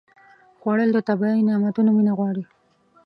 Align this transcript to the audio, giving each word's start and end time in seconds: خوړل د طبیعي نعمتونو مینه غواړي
خوړل 0.59 0.89
د 0.93 0.99
طبیعي 1.09 1.41
نعمتونو 1.49 1.89
مینه 1.97 2.13
غواړي 2.19 2.43